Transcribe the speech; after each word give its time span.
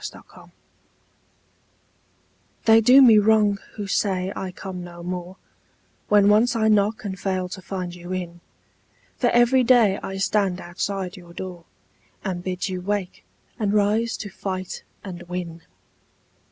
OPPORTUNITY 0.01 0.51
They 2.65 2.81
do 2.81 3.03
me 3.03 3.19
wrong 3.19 3.59
who 3.75 3.85
say 3.85 4.33
I 4.35 4.51
come 4.51 4.83
no 4.83 5.03
more 5.03 5.37
When 6.09 6.27
once 6.27 6.55
I 6.55 6.69
knock 6.69 7.03
and 7.05 7.19
fail 7.19 7.47
to 7.49 7.61
find 7.61 7.93
you 7.93 8.11
in; 8.11 8.39
For 9.17 9.29
every 9.29 9.63
day 9.63 9.99
I 10.01 10.17
stand 10.17 10.59
outside 10.59 11.17
your 11.17 11.33
door, 11.33 11.65
And 12.25 12.43
bid 12.43 12.67
you 12.67 12.81
wake, 12.81 13.23
and 13.59 13.75
rise 13.75 14.17
to 14.17 14.31
fight 14.31 14.81
and 15.03 15.21
win. 15.29 15.61